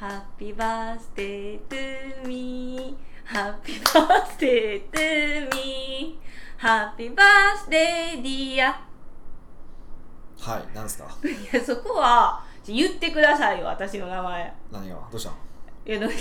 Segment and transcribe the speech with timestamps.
[0.00, 2.96] Happy birthday to me.
[3.24, 6.18] Happy birthday to me.
[6.56, 8.74] Happy birthday dear.
[10.38, 11.04] はいなんですか？
[11.24, 14.54] いやそこは言ってくださいよ私の名前。
[14.70, 14.96] 何が？
[15.10, 15.34] どうしたん？
[15.84, 16.16] いや何がっ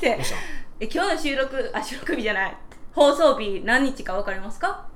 [0.00, 0.38] てどうしたん？
[0.80, 2.56] え今日の収録あ収録日じゃない？
[2.94, 4.86] 放送日何日か分かりますか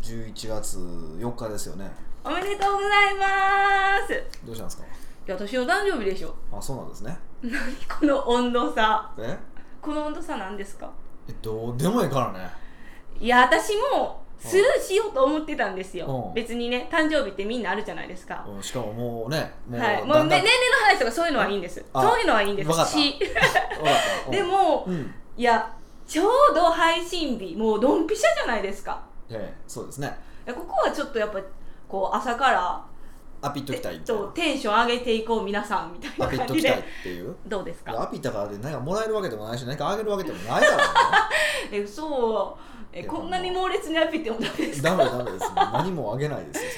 [0.00, 1.90] ？11月4日ですよね。
[2.24, 4.12] おめでとうございます。
[4.14, 4.84] いどうしたんですか？
[5.30, 6.34] や私の誕生日でしょ。
[6.52, 7.16] あそうなんですね。
[7.42, 7.52] 何
[8.00, 9.10] この温度差。
[9.18, 9.38] え？
[9.80, 10.90] この温度差何ですか？
[11.28, 12.50] えどうでもいいからね。
[13.20, 16.06] いや私もスルーしようと思ってたんですよ。
[16.06, 16.34] うん。
[16.34, 18.44] 別にね誕生日ってみんなあるじゃないですか。
[18.48, 21.84] うんしかももうねもうはい、もう、だんだんね、年齢の話とかそういうのはいいんです。
[21.92, 22.68] あそういうのはいいんです。
[22.68, 22.90] わかった。
[22.90, 22.98] し。
[22.98, 24.30] わかった。
[24.30, 25.14] でも、うん。
[25.36, 25.72] いや
[26.06, 29.02] ちょうど配信日もうドンピシャじゃないですか。
[29.30, 30.18] ええそうですね。
[30.46, 31.40] いやここはちょっとやっぱ
[31.88, 32.84] こう朝から
[33.42, 34.22] アピっときたいえっみたいな。
[34.22, 37.34] とテンション上げていこう皆さんみたいアな感じピっときたいっでていう？
[37.46, 38.02] どうですか？
[38.02, 40.82] アピったからで何かもらえるわけでもないし何かあげるわけでもないからね
[41.72, 42.56] え嘘
[42.92, 44.90] えいやこんなに猛烈にアピってもダメですか？
[44.90, 46.70] ダメダメです何もあげないですよ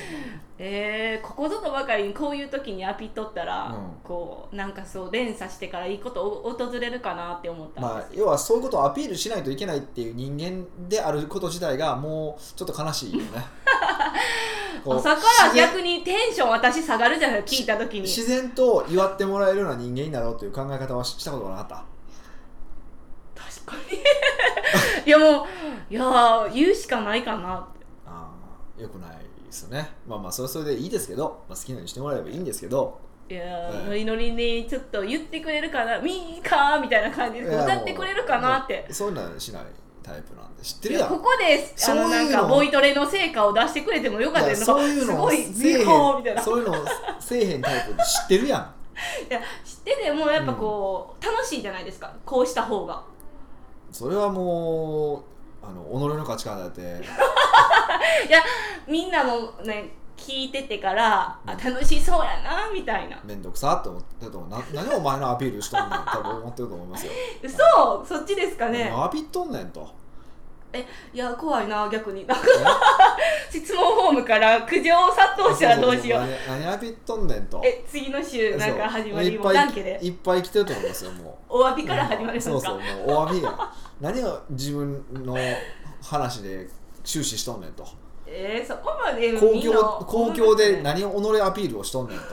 [0.57, 3.75] えー、ここぞとばかりにこういう時にアピっとったら、うん。
[4.05, 13.45] こうなんかそう連鎖してからいいことお訪れるかなって思ったんまあ要はそういうことをアピールしないといけないっていう人間であること自体がもうちょっと悲しいよね
[14.85, 18.03] こう朝から逆にテンション私下がるじゃない聞いた時に。
[18.03, 21.85] 自然と祝ってもらえるような人間になろうという考え方はししたことがなかった。
[23.65, 23.99] 確かに。
[25.07, 25.47] いやもう
[25.91, 27.87] いやー言うしかないかなって。
[28.07, 28.31] あ
[28.79, 29.91] あよくないですよね。
[30.07, 33.01] まあまあそれはそれでいいですけど、まあ、好きなようにしてもらえばいいんですけど。
[33.31, 38.87] いやー、はいノリノリにちょっと言ってくれるかなミーカーみたいな感じで歌ってくれるかなって。
[38.91, 39.63] そういうのはしない
[40.05, 41.09] タイプなんで知ってるやん。
[41.09, 42.09] こであそういうの。
[42.09, 46.45] のなんかボイトレの成果を出してくれてもよかったいやですそういうのすごいせえへミーカーみたいなん。
[46.45, 46.75] そういうの
[47.19, 48.61] せえへんタイプで知ってるやん。
[49.29, 52.15] いや知っててもやっぱこう、楽しいじゃないですか。
[52.25, 53.03] こうした方が。
[53.91, 55.25] それはも
[55.63, 56.81] うあの己の価値観だって。
[58.29, 58.43] いや
[58.87, 63.21] みんなもね聞いててからあ楽しそうやなみたいな。
[63.25, 64.51] 面倒くさって思ってると思う。
[64.51, 68.91] な何お前のアピールしとんねん多分思ってると思いますよ、嘘そっちですかね。
[68.91, 70.05] 何アピっとんねんと。
[71.13, 72.27] いや怖いな逆に。
[73.49, 76.21] 質問フォームから苦情殺到したらどうしよう。
[76.21, 77.63] 何何アピっとんねんと。
[77.65, 80.01] え次の週なんか始まりもそういっぱいダンケで？
[80.03, 81.59] いっぱい来てると思いますよもう。
[81.61, 85.37] お詫びから始まりますか、そうそうもうお詫びが何を自分の
[86.03, 86.69] 話で
[87.05, 87.87] 終始しとんねんと
[88.37, 92.25] えー、そこまで公共公共で何を己アピールをしとんねんと。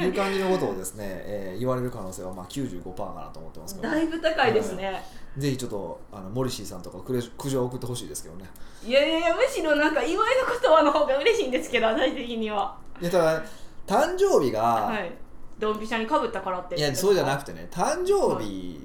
[0.00, 5.02] いう感じのことをですね、えー言われる可能性はまあ95%かなと思ってますけど、だいぶ高いですね、
[5.36, 8.44] ぜひちょっとあのモリシーさんとか苦苦情を送ってほしいですけどね。
[8.84, 12.76] いやいやいやむしろなんか祝いの言葉の方が嬉しいんですけど私的には。
[13.00, 13.42] でただ
[13.86, 15.10] 誕生日が、はい。
[15.58, 16.76] ドンピシャにかぶったからって。
[16.76, 18.80] い、やそうじゃなくててね誕生日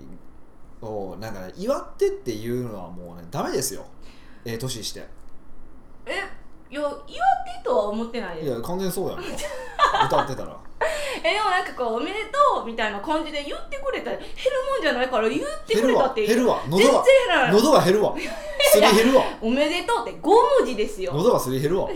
[0.81, 3.85] をなんか、ね、祝ってっていうのはもうねダメですよ。
[4.45, 5.05] ええ年して
[6.05, 8.47] えいや祝ってとは思ってないです。
[8.47, 9.17] いや完全にそうやん。
[9.19, 9.25] か
[10.05, 10.57] 歌ってたら。
[11.23, 14.33] えでもなんかこうおめでとうみたいな感じで言ってくれたら減る
[14.71, 16.87] もんじゃないから言ってくれたって減るわ減
[17.29, 17.51] らない。
[17.53, 18.15] 喉が減るわ。
[18.71, 19.23] すり減るわ。
[19.41, 21.13] おめでとうって5文字ですよ。
[21.13, 21.89] 喉がすり減るわ。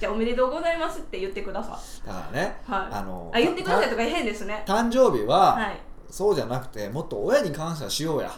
[0.00, 2.06] じゃあおめでとうございますって言ってください。
[2.06, 2.94] だからねはい。
[2.96, 4.64] あのあ言ってくださいたとか変ですね。
[4.66, 5.80] 誕生日は、はい。
[6.10, 8.32] そうじゃなくてもっと親に感謝しようや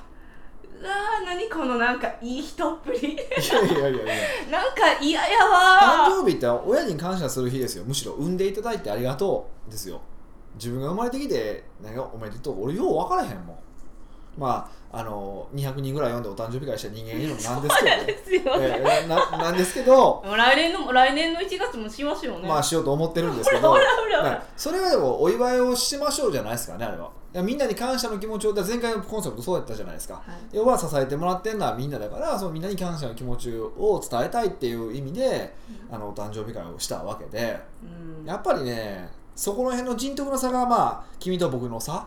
[0.82, 2.98] うわー何このなんかいい人っぷり。
[2.98, 3.22] いや
[3.64, 4.14] いやいやいや。
[4.50, 7.84] なんか嫌やわ誕生日って親に感謝する日ですよ。
[7.84, 10.00] むしろ産んでいただいてありがとうですよ。
[10.56, 12.64] 自分が生まれてきてなんかおめでとう。
[12.64, 13.58] 俺よう分からへんもん。
[14.36, 17.96] まああの200人ぐらい読んでお誕生日会した人間いるのなんですけど。
[17.96, 20.24] ねですよ、えーななんですけど。
[20.26, 22.48] 来年の来年の1月もしますよね。
[22.48, 23.76] まあしようと思ってるんですけど。
[24.56, 30.14] それはでもお祝いをしましょうじゃないですかねあれはみんなに感謝の気持ちを前回のコンセプトそうやったじゃないですか。
[30.14, 30.56] はい。
[30.56, 35.54] 要は支えてもらってるのはみんなだからそのみんなに感謝の気持ちを伝えたいっていう意味で
[35.90, 37.58] あのお誕生日会をしたわけで。
[37.82, 38.26] うん。
[38.26, 42.06] やっぱりねそこら辺の人徳の差がまあ君と僕の差？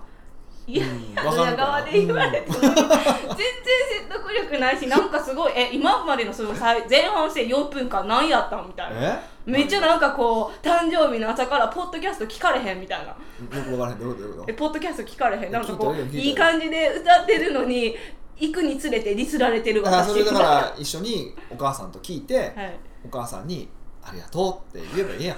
[0.68, 1.68] いや、うんドヤわかるかな？
[1.68, 8.68] 側で言われても、全然説得力ないしなんかすごいえ今までのそのさ前半戦4分間何やったん？
[8.68, 9.00] みたいな。
[9.00, 9.35] え？
[9.46, 13.16] めっちゃなんかこう誕生日の朝からポッドキャスト聞かれへんみたいな。
[13.40, 15.52] 分からへんどういうことどういうこえポッドキャスト聞かれへん。
[15.52, 17.96] なんかこういい感じで歌ってるのに
[18.38, 22.80] 行くにつれてディスられてるとだからそれだから一緒にお母さんと聞いてはい。
[23.06, 23.70] お母さんに
[24.04, 25.38] 「ありがとう」って言えばいいやん。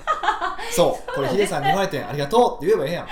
[0.72, 3.08] そうこれヒデさんに言われてんありがとうって言えばいいやん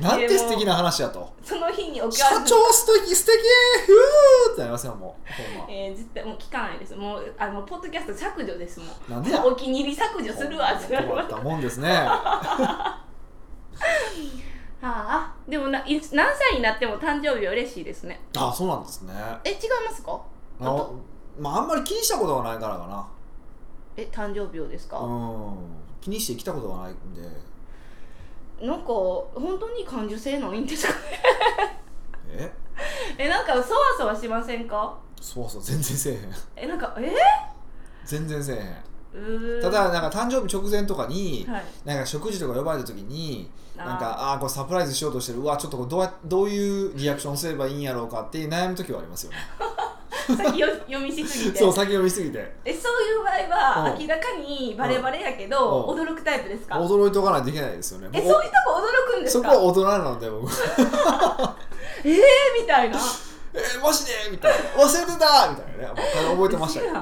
[0.00, 1.32] なんて素敵な話やと。
[1.44, 3.38] その日にお社長素敵素敵
[3.86, 5.58] ふーってなりますよもう。
[5.58, 5.66] ま。
[5.68, 6.94] えー、絶対もう聞かないです。
[6.96, 8.80] もうあのポッドキャスト削除です。
[8.80, 9.44] もんなんでや。
[9.44, 11.90] お気に入り削除するわってなり困まったもんですね。
[11.92, 13.04] は
[14.82, 15.34] あ。
[15.46, 18.20] でもない何歳になっても誕生日は嬉しいですね。
[18.36, 19.12] あそうなんですね。
[19.44, 20.20] え違いますか？
[20.60, 20.90] あ
[21.38, 23.06] まああんまり気にしたことがないからかな。
[23.96, 25.56] え誕生日をですか、うん。
[26.00, 27.22] 気にしてきたことがないんで
[28.62, 30.94] なんか本当に感受性ないんですか？
[32.30, 32.50] え？
[33.18, 34.96] えなんかそわそわしませんか？
[35.20, 36.20] そうそう全然せえへん。
[36.56, 37.12] えなんかえ？
[38.04, 38.58] 全然せえへ
[39.58, 39.62] ん。
[39.62, 41.64] ただなんか誕生日直前とかに、はい。
[41.84, 45.40] なんか食事とか呼ばれた時になんかああーこれサプライズしようとしてる。
[45.40, 49.38] うわちょっとこれどうやどういうリアクションすればいいんやろうかって悩む時はありますよね
[50.36, 51.58] 先よ読みしすぎて。
[51.58, 52.54] そう先読みすぎて。
[52.64, 54.00] えそういう場合はうん。
[54.00, 56.00] 明らかにバレバレやけど、うん。
[56.00, 56.76] 驚くタイプですか？
[56.76, 58.08] 驚いておかないといけないですよね。
[58.12, 58.80] えもそういうとこ
[59.10, 59.50] 驚くんですか？
[59.52, 60.50] そこは大人なので僕。
[62.04, 62.16] えー、
[62.60, 62.98] みたいな。
[63.54, 64.12] えー、マジで？
[64.30, 64.82] みたいな。
[64.82, 65.48] 忘れてた？
[65.50, 66.00] みたいなね。
[66.30, 67.00] 覚えてましたけどね、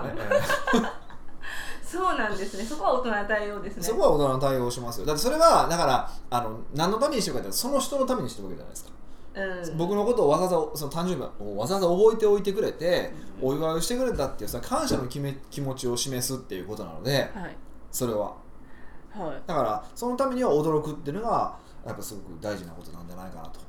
[1.84, 2.64] そうなんですね。
[2.64, 3.82] そこは大人な対応ですね。
[3.82, 5.06] そこは大人の対応をしますよ。
[5.06, 8.90] だってそれはだからあの何のためにしてるかってその人のためにしてるわけじゃないですか、
[9.34, 9.76] うん。
[9.76, 17.56] 僕のことをわざわざその誕生日をわざわざ覚えておいてくれて、お祝いをしてくれたっていうその感謝の気め気持ちを示すっていうことなのではい。
[17.90, 18.36] それは。
[19.10, 19.42] はい。
[19.46, 21.56] だからそのためには驚くっていうのが
[21.86, 23.60] やっぱすごく大事なことなんじゃないかなと。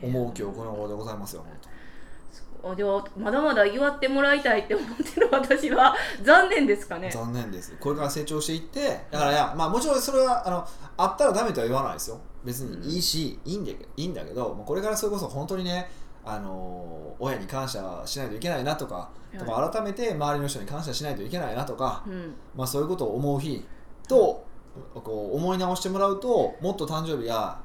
[0.00, 1.67] 思う今日この頃でございますよ本当。
[1.67, 1.67] あ
[2.76, 7.10] ではまだまだ祝ってもらいたいって思ってる私は 残念ですかね。
[7.10, 7.76] 残念です。
[7.78, 10.66] これから成長していってだからいや、まあ、もちろんそれはあの
[10.96, 12.18] あったらダメとは言わないですよ。
[12.44, 15.90] 別にいいし、いいんだけどいいんだけどこれからそれこそ本当にね
[16.24, 19.38] あの親に感謝しないといけないなとか,、い。
[19.38, 22.34] とか改めて周りの人に感謝しないといけないなとか、うん。
[22.54, 23.66] まあ、そういうことを思う日
[24.08, 24.44] と
[24.94, 27.60] こう思い直してもらうともっと誕生日が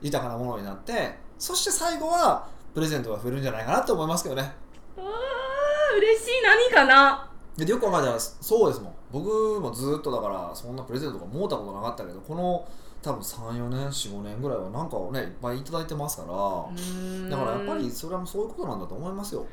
[0.00, 4.52] 豊かなものになってそして最後はプレゼントが増えるんじゃないかなと思いますけどね。
[4.96, 6.42] うわー嬉しい。
[6.42, 7.28] 何かな？
[7.56, 8.94] でよく考えたらそうですもん。
[9.12, 12.66] 僕もずっとだからそんなプレゼントとかもうたことなかったけどこの
[13.02, 16.28] 多分34年45年ぐらいはなんかをねいっぱいいただいてますから。
[17.30, 19.44] だからやっぱりそれはそういうことなんだと思いますよ。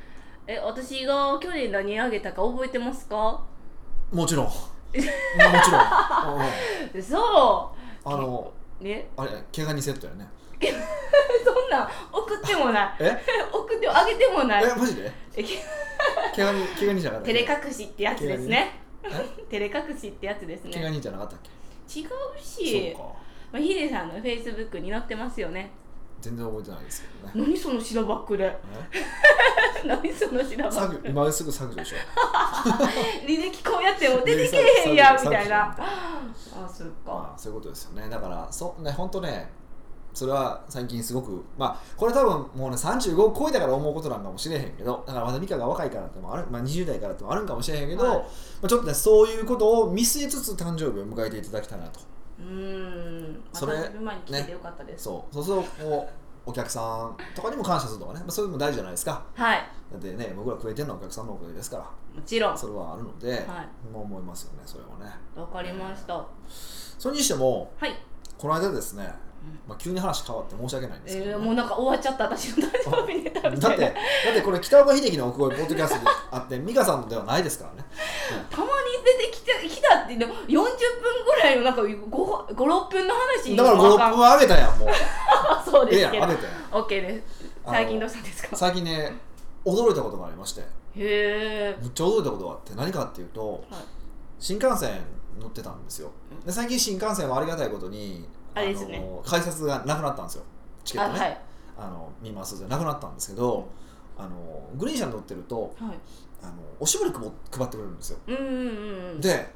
[0.48, 3.42] え私が去年何あげたか覚えてますか？
[4.14, 4.46] もちろん。
[4.48, 4.52] も
[4.94, 6.42] ちろん、
[6.96, 7.72] うんそ
[8.06, 9.10] あのうね。
[9.18, 10.28] あれ怪我にセットやね。
[11.46, 12.96] そ んなん送ってもない。
[13.00, 13.18] え？
[13.54, 14.64] 送ってもあげてもない。
[14.66, 15.12] えマジで？
[15.36, 15.44] え
[16.36, 18.80] 怪我 に怪我にじゃなかったっ照けれ隠しってやつですね。
[19.04, 19.10] え？
[19.50, 20.72] 照れ隠しってやつですね。
[20.74, 21.50] 怪我 にじゃなかったっけ？
[22.00, 22.10] 違う
[22.42, 23.14] しそうか。
[23.52, 25.72] まあ、ヒデさんのフェイスブックに載ってますよね。
[26.22, 27.32] 全然覚えてないですけどね。
[27.48, 28.46] 何その白バックで？
[28.46, 28.58] え？
[29.86, 31.96] 何その白バッ削ク除今すぐ削除でしょ。
[33.26, 35.76] 履歴こうやっても出てけえへんやんみたいな。
[35.80, 36.94] あそっか。
[37.06, 38.10] まあ、そういうことですよね。
[38.10, 39.50] だからそうね本当ね
[40.20, 48.18] それは最近すごくまあこれ多分もうね35超えたから思うことなんかもしれへんけどだからまだ美香が若いからってもある、まあ、20代からってもあるんかもしれへんけど、はい。
[48.18, 48.26] ま
[48.64, 52.02] あ、ちょっとねそういうことを見据えつつ誕生日を迎えていただきたいなと。
[52.40, 53.42] うーん。
[53.54, 56.10] まそれた自分前に来ててよかったです、そうそうするとこ
[56.46, 59.24] うお客さんとかにも感謝するとかね、まあ、それも大事じゃないですか。
[59.34, 59.58] はい。
[59.90, 61.90] だってね僕ら食えてるのはお客さんのおかげですからも
[62.26, 62.58] ちろん。
[62.58, 63.40] それはあるので、はい。
[63.94, 65.16] もう思いますよねそれはね。
[65.36, 66.26] わかりました。
[66.98, 67.96] それにしてもはい、
[68.38, 69.10] この間ですね、
[69.68, 72.24] まあ、急に話変わって申し訳ないんですけど、えー、もうなんか終わっちゃった。
[72.26, 73.90] 私の誕生日ネタみたいなだってだ
[74.32, 77.86] ってこれ北岡秀樹の奥越えポッドキャストであって 美香さんのではないですからね、
[78.50, 78.70] たまに
[79.06, 80.64] 出てきてきたってでも40分
[81.26, 84.90] ぐらいのなんか56分の話だから56分は上げたやんもう。
[84.90, 86.26] あ そうええですけど。
[86.26, 86.84] やんたやん。
[86.84, 87.24] OK です。
[87.66, 88.56] 最近どうしたんですか？
[88.56, 89.14] 最近ね
[89.66, 90.62] 驚いたことがありまして。
[90.62, 90.66] へ
[90.96, 91.78] え。
[91.82, 93.82] むっちゃ驚いたことがあって何かっていうとはい。
[94.40, 95.02] 新幹線
[95.40, 96.12] 乗ってたんですよ。
[96.46, 98.28] で最近新幹線はありがたいことに
[98.60, 99.00] あれですね。
[99.00, 100.44] の改札がなくなったんですよ。
[100.84, 101.20] チケットね。
[101.20, 101.42] あはい。
[101.78, 103.68] あの見ますじゃなくなったんですけど
[104.18, 104.30] あの
[104.76, 105.98] グリーン車に乗ってるとはい。
[106.42, 108.20] あのおしぼり配配ってくれるんですよ。
[108.28, 109.54] うんうんうんで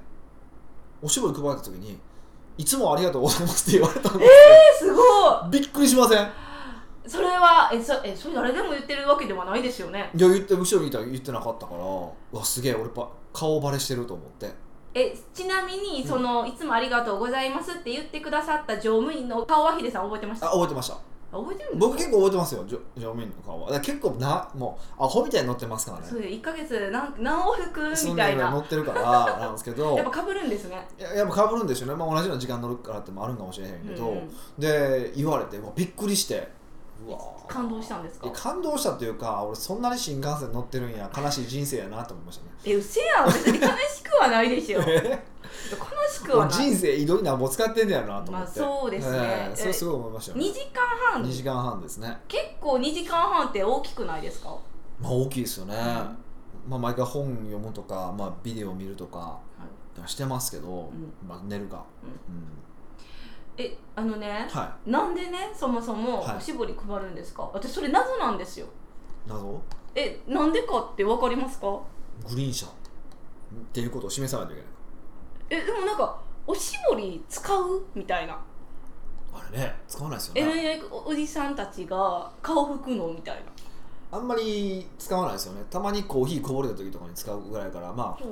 [1.02, 2.00] おしぼり配った時に
[2.58, 4.28] 「いつもありがとうございます」って言われたんですよ。
[4.28, 5.02] えすご
[5.48, 5.50] い。
[5.52, 6.28] びっくりしません？
[7.06, 10.10] それはえそえそれ誰でも言ってるわけではないですよね。
[10.16, 14.50] いや言って後ろ見たら言ってなかったからうわすげえ俺ば顔バレしてると思って
[14.96, 20.48] えちなみにその、いつもありがとうございますって言ってくださった乗務員の顔はヒデさん覚えてました？
[20.48, 20.98] あ覚えてました。
[21.32, 21.88] 覚えてるんですか？
[21.88, 22.64] 僕結構覚えてますよ。
[22.68, 23.72] 乗乗務員の顔は。
[23.72, 26.06] だから結構なもうアホみたいに乗ってますからね。
[26.08, 28.52] そう1か月何何往復数みたいな。
[28.52, 29.02] 乗ってるから
[29.40, 29.96] なんですけど。
[29.98, 30.88] やっぱかぶるんですね。
[31.00, 34.18] いややっぱかぶるんですよね、まあ、同じような時間乗るからってもあるんかもしれへんけど、うん。
[34.20, 36.48] うんで言われてびっくりして
[37.48, 38.28] 感動したんですか？
[38.28, 42.52] え感動したっていうか俺そんなに新幹線乗ってるんや悲しい人生やなと思いましたね。
[42.66, 43.26] えうせやん。
[43.26, 44.80] 別に悲しくはないでしょ。
[44.86, 45.24] 悲え
[46.12, 46.54] しくはない。
[46.54, 49.18] 人生いろいろなも使ってんねやろなと思って、まあそうですね。
[49.20, 50.38] ええそれすごい思いましたよ。
[50.38, 50.82] ね2時間
[51.14, 51.24] 半。
[51.24, 52.18] 2時間半ですね。
[52.28, 54.56] 結構2時間半って大きくないですか、
[55.00, 55.76] まあ大きいですよね、
[56.68, 59.38] まあ毎回本読むとか、まあ、ビデオ見るとか
[60.06, 61.14] してますけど、ん。
[61.28, 61.84] まあ、寝るか、
[62.30, 62.36] うん。
[62.36, 62.44] うん
[63.58, 66.38] えあのねはなんでねそもそもはい。
[66.38, 68.66] おしぼり配るんですか、私それ謎なんですよ。
[68.66, 68.70] い
[69.30, 69.62] 謎？
[69.96, 71.80] えなんでかってわかりますか？
[72.28, 72.66] グリーン車。
[72.66, 72.70] っ
[73.72, 74.62] ていうことを示さないといけ
[75.56, 75.64] ない。
[75.64, 78.34] えでもなんかおしぼり使うみたいな。
[79.36, 83.42] あれね使わないですよえねおおじさんたちが顔拭くのみたいな。
[84.18, 85.64] あんまり使わないですよね。
[85.72, 88.32] たまにコーヒーこぼれた時とかに使うぐらいからまあそう。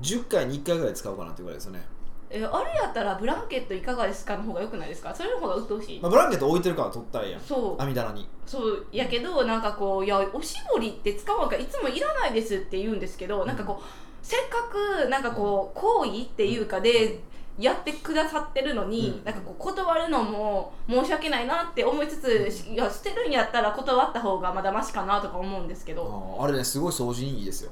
[0.00, 1.86] 10回に1回ぐらい使うかなっていうぐらいですよね、
[2.34, 5.14] えあれやったらブランケットいかがですかの方がよくないですか？
[5.14, 7.40] それの方が鬱陶しい、まあ、ブランケット置いてるから取ったらやん。
[7.40, 7.82] そう。
[7.82, 8.28] 網棚に。
[8.46, 8.86] そう。
[8.90, 13.84] やけどなんかこういやおしぼりって使わんからいつもいらないですって言うんですけどなんかこう
[14.22, 14.68] せっか
[15.04, 17.20] くなんかこう行為っていうかで
[17.58, 19.24] やってくださってるのに、うん。
[19.24, 26.38] なんかこう断るのも申し訳ないなって思いつついや捨てるんやったら断った方がまだマシかなとか思うんですけど。
[26.40, 27.70] あれねすごい掃除にいいですよ。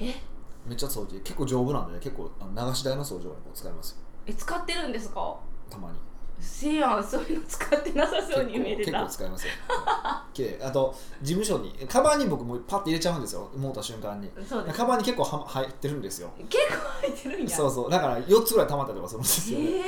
[0.00, 0.14] え？
[0.66, 1.20] めっちゃ掃除。
[1.20, 1.98] 結構丈夫なんでね。
[2.00, 3.96] 結構あの流し台の掃除にこう使いますよ。
[4.26, 5.36] え使ってるんですか？
[5.70, 5.98] たまに。
[6.40, 9.52] せやんそういうの使ってなさそうに見えて結た構使いますよ。
[10.32, 10.60] 綺麗。
[10.62, 13.50] あと事務所にカバンに僕もうパッて入れちゃうんですよ。
[13.56, 14.30] 持った瞬間に。
[14.48, 14.76] そうです。
[14.78, 16.30] カバンに結構は入ってるんですよ。
[16.48, 17.56] 結構入ってるんや。
[17.56, 17.90] そうそう。
[17.90, 19.82] だから4つぐらい溜まったりとかするんですよ、え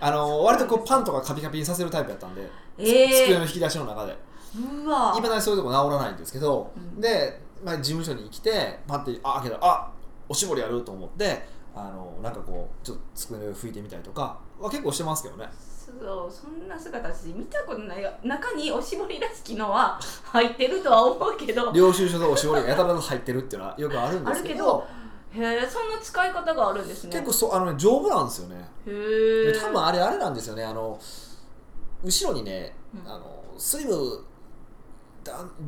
[0.00, 2.84] あの割とこうパンとかカピカピにさせるタイプやったんで、ー、
[3.24, 4.16] 机えの引き出しの中で。
[4.56, 5.14] ー、うわ。
[5.18, 7.00] いまだにそういうとこ治らないんですけど、うん。
[7.00, 9.90] で、まあ、事務所に来てパッてあ開けたあ
[10.28, 11.42] おしぼりやると思って
[11.74, 15.48] あのなんかこうちょっと机の上拭いてみたりとかは結構してますけどね。
[15.84, 18.10] そうそんな姿私見たことないよ。
[18.22, 21.72] 中におしぼりらしきのは入ってるとは思うけど。
[21.72, 24.86] 領収書とおしぼりがやたらと入ってるっていうのはよくあるんですけど。
[25.32, 27.10] へえそんな使い方があるんですね。
[27.12, 28.56] 結構そうあの、ね、丈夫なんですよね。
[28.86, 30.64] へでえ多分あれあれなんですよね。
[30.64, 30.98] あの
[32.02, 33.10] 後ろにね、うん。
[33.10, 33.84] あのスリ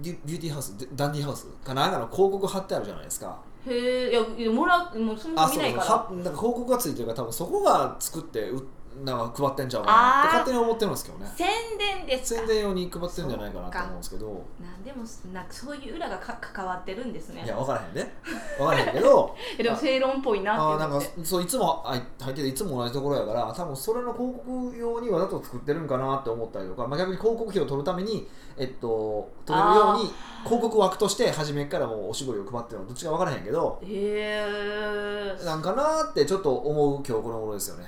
[0.02, 1.88] ビュビューティーハウスダンディーハウスかな？
[1.88, 3.38] んかの広告貼ってあるじゃないですか。
[3.66, 5.84] へえいやいやもらうもうそんなあそう見ないから。
[5.86, 8.62] はなんか広告がついてるから多分そこが作ってう
[9.04, 11.30] なんか配ってんちゃうかなって勝手に思ってるんですけどね。
[11.36, 11.46] 宣
[11.78, 12.40] 伝ですか。
[12.40, 14.26] 宣伝用に配ってるんじゃないかなと思うんですけど。
[14.60, 17.44] なんでもなんかそういう裏がか関わってるんですね。
[17.44, 18.14] いや分からへんね
[18.58, 19.36] 分からへんけど。
[19.58, 30.12] えでも正論っぽいなあーなんかそういつも入入ってていつも同じところやから多分それの広告用にわざと作ってるんかなって思ったりとか、まあ、逆に広告費を取るために、えっと、取れるように
[30.44, 37.84] 広告枠として初めからもうおしぼりを配ってるのどっちか分からへんけどへえなんかなーってちょっと思う今日この頃ですよね。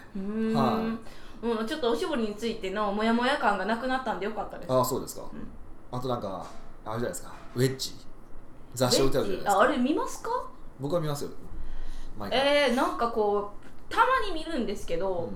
[0.54, 0.97] は
[1.42, 4.72] うん、ちょっとおしぼりについてのモヤモヤ感がなくなったんでよかったです。
[4.72, 5.26] ああそうですか、ん。
[5.92, 6.46] あとなんか
[6.84, 7.32] あれじゃないですか。
[7.54, 7.94] ウェッジ。
[8.74, 9.60] 雑誌置いてあるじゃないですか。
[9.60, 10.30] ああれ見ますか？
[10.80, 11.30] 僕は見ますよ。
[12.18, 13.50] 毎回、えー、なんかこ
[13.90, 14.04] うたま
[14.34, 15.30] に見るんですけうど、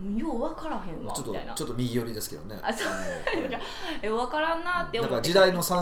[0.00, 0.16] ん。
[0.16, 1.54] よう分からへんわちょっとみたいな。
[1.54, 2.58] ちょっと右寄りですけどね。
[2.62, 2.92] あそう。
[4.02, 5.08] え分からんなって思って。
[5.08, 5.78] だから時代の最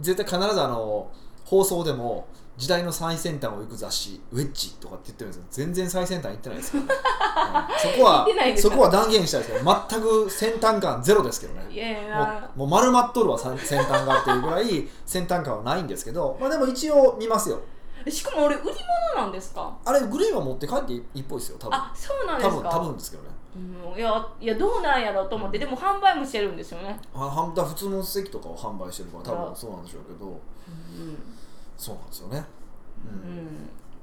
[0.00, 1.10] 絶対必ずあの
[1.44, 5.44] 放送でも時代の最先端を行く雑誌ウェッジとかって言ってるんですよ。
[5.50, 6.88] 全然最先端行ってないですよ、ね。
[6.88, 7.92] うん。
[7.92, 11.66] そこは そこは断言したいですけど全く先端感ゼロですけどね。
[11.70, 17.58] いやいやもうもう丸まっとるわさ先端がっていうぐらい先端感はないんですけど、まあ、でも一応見ますよ。
[18.08, 18.64] しかも俺売り
[19.14, 19.72] 物なんですか？
[19.84, 21.76] あれグリーンは持って帰っていいっぽいですよ多分。
[21.76, 22.68] あそうなんですか？
[22.70, 23.28] 多分ですけどね。
[23.54, 30.26] うん、いやいやどうなんやろうと思ってでも販売もしてるんですよね、あはんだ普通の席とかを販売してるから多あ分そうなんでしょうけど。
[30.26, 30.38] うん
[31.82, 32.44] そうなんですよね、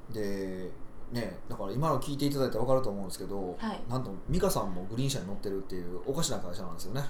[0.10, 0.14] うん。
[0.14, 0.70] で
[1.14, 3.80] ねだから今の聞いていただいて分かると思うんですけど、はい。
[3.90, 7.02] なんと美香さんもグリーン車に乗ってるっていうおかしな会社なんですよね。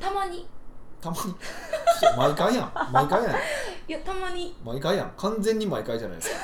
[0.00, 0.48] たまに。
[1.00, 1.34] たまに？
[2.16, 2.72] 毎回やん。
[2.92, 3.32] 毎回やん。
[3.32, 3.36] い
[3.92, 4.56] やたまに。
[4.64, 5.12] 毎回やん。
[5.16, 6.36] 完全に毎回じゃないですか。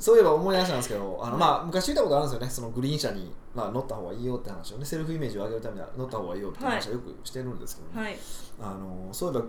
[0.00, 2.50] そういえば思い出したんですけどあの、まあ、昔言ったことあるんですよね。
[2.50, 4.84] そのグリーン車に、まあ、乗った方がいいよって話をね。
[4.84, 8.18] セルフイメージを上げるためには乗った方がいいよって話はよくしてるんですけどね、はい。
[8.60, 9.40] あのそういえ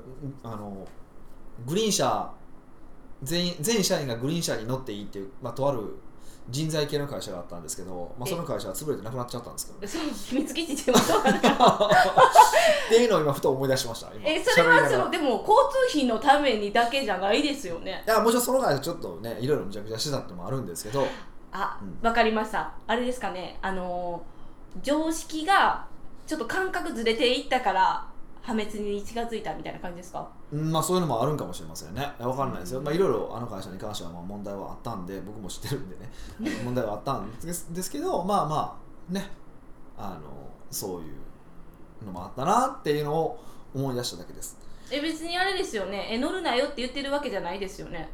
[0.43, 0.85] ばあの
[1.65, 2.31] グリーン車
[3.23, 5.79] 全員全社員がグリーン車に乗っていいっていう、まあ、とある
[6.49, 8.31] 人材系の会社があったんですけど、まあ、え。
[8.31, 9.87] その会社は潰れてなくなっちゃったんですけどね。
[10.13, 10.97] 秘密基地でも。
[10.97, 11.01] っ
[12.89, 14.27] ていうのを今ふと思い出しました今。
[14.27, 15.55] えそれはそのでも交
[15.89, 18.03] 通費のためにだけじゃないですよね。
[18.05, 21.05] いやもちろんその会社ちょっとねいろいろむちゃくちゃしてたってのもあるんですけど。
[21.51, 22.07] あうん。
[22.07, 22.73] わかりました。
[22.87, 23.59] あれですかね。
[23.61, 24.41] あのー
[24.81, 25.85] 常識が
[26.25, 28.07] ちょっと感覚ずれていったから
[28.41, 30.27] 破滅に近づいたみたいな感じですか？
[30.51, 32.11] うんまあそういうのもあるんかもしれませんね。
[32.19, 32.85] わかんないですよ、うん。
[32.85, 36.11] まあいろいろあの会社に関してはまあ問題はあったんで僕も知ってるんでね。
[36.65, 38.77] 問題はあったんですですけどまあま
[39.09, 39.29] あね
[39.97, 40.21] あの
[40.71, 41.03] そうい
[42.01, 43.39] うのもあったなっていうのを
[43.75, 44.57] 思い出しただけです。
[44.89, 46.07] え別にあれですよね。
[46.11, 48.09] え乗るなよって言ってるわけじゃないですよね。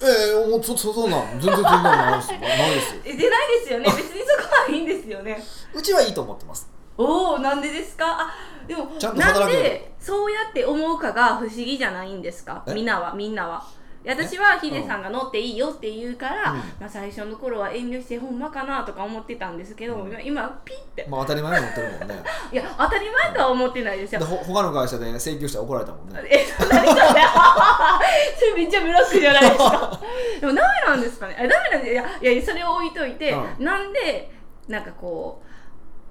[0.00, 2.94] ええもうそそそんなん全然そんないですよないです。
[2.94, 3.84] よ え出ないですよね。
[3.84, 5.42] 別にそこはいいんですよね。
[5.74, 6.70] うちはいいと思ってます。
[6.96, 8.20] おおなんでですか？
[8.22, 8.30] あ
[8.68, 12.62] でもちゃんとなん働けよでそうやって思うかが不思議じゃないんですか？
[12.68, 12.74] え？
[12.74, 13.64] みんなはみんなは。
[14.06, 16.58] 私はヒデさんが乗っていいよって言うから、うん。
[16.58, 20.16] まあ、最初の頃は遠慮してほんまかなとか思ってたんですけど、うん。
[20.24, 21.04] 今ピッて。
[21.10, 22.14] まあ当たり前に乗ってるもんね。
[22.52, 24.20] いや当たり前とは思ってないですよ。
[24.20, 26.22] でほ他の会社で請求したら怒られたもんね。
[26.30, 30.00] え、そんなにそれそれめっちゃブラックじゃないですか。
[30.40, 31.36] でもダメなんですかね？
[31.38, 34.30] あダメなんでいやいやそれを置いといて、うなんで
[34.68, 35.48] なんかこう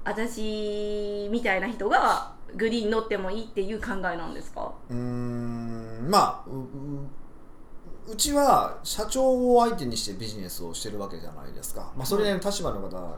[0.03, 4.71] 私みたいな人がグリーン乗ってもいいっていう考えなんですか？
[4.89, 13.17] うーんまあうううちは社長を相手にしてビジネスをしてるわけじゃないですか、まあ、それなりの立場の方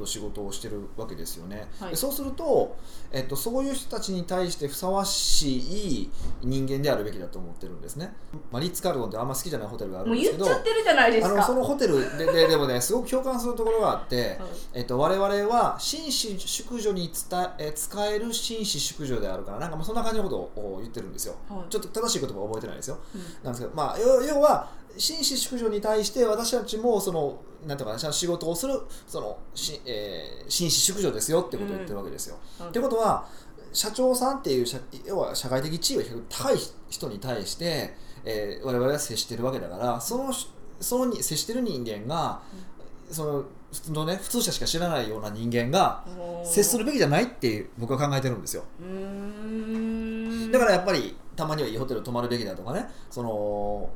[0.00, 1.90] と仕事をしてるわけですよね、はい。
[1.90, 2.76] でそうすると、
[3.12, 6.10] えっと、そういう人たちに対してふさわしい
[6.42, 8.12] 人間であるべきだと思ってるんですね、
[8.50, 11.34] まあ、リッツ・カールトンってあんま好きじゃないホテルがあるもうんですけど言っちゃってるじゃないですか。
[11.34, 14.36] あのそのホテルでででもねすごく共感するところがあって、はい。
[14.74, 21.34] えっと、我々は紳士淑女に伝ええ使える紳士淑女であるからなんかまあそんな感じのことを言ってるんですよ。
[21.48, 21.70] はい。
[21.70, 22.98] ちょっと正しい言葉は覚えてないですよ。
[23.14, 23.20] うん。
[23.44, 32.36] なんですけど、まあ、要要は紳士淑女に対して私たちもそのなんていうかな仕事をするそのし、えー紳士淑女ですよってことを言ってるわけですよ。
[32.60, 33.26] うんってことは
[33.72, 36.56] 社長さんっていう社要は社会的地位が高い
[36.88, 37.94] 人に対して、
[38.24, 40.32] えー我々は接してるわけだからその
[40.80, 42.40] そのに接してる人間が、
[43.10, 46.02] その普通のね普通者しか知らないような人間が
[46.44, 48.64] 接するべきじゃないって僕は考えてるんですよ。
[50.50, 53.88] だからやっぱりたまにはいいホテル泊まるべきだとかねその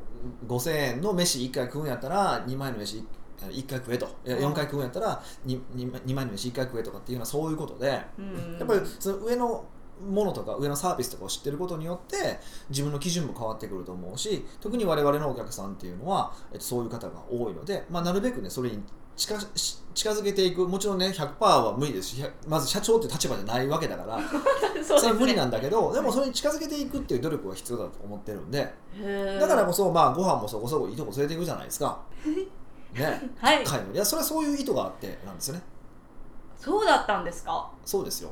[0.47, 3.05] 5000円の飯1回食うんやったら2万円の飯
[3.39, 4.07] 1回食えと。
[4.25, 4.45] いやうん。
[4.45, 7.87] 4回食うんやったら 2, 2, 2万円の飯1回食えとかっていうのはそういうことで。
[7.87, 8.59] やうん。
[8.61, 9.65] っぱりその上の
[10.03, 12.39] ものとか上のサービスとかを知ってることによって
[12.69, 18.83] 自分の基準も変わってくると思うし特に我々のお客さんっていうのは、えっと、そういう方が多いので、まあ、なるべくねそれに
[19.15, 20.67] 近し近づけていく。
[20.67, 24.19] もちろんね100%は無理ですし100まず社長っていう立場じゃないわけだから。
[24.83, 28.73] そうそれは無理なんだだけどでもそれに近づけていくっていう努力は必要だと思ってるんで。
[29.39, 31.97] だだからこそまあご飯もそこそこいいとこ連れていくじゃないですか。
[32.93, 33.29] ね。
[33.39, 33.63] はい。
[33.63, 35.61] 高いのにいやそれはそういう意図があってなんですよね。
[36.59, 37.69] そうだったんですか？
[37.85, 38.31] そうですよ。